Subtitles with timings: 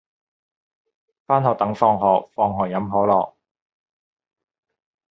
[1.27, 3.35] 返學等放學放學飲可樂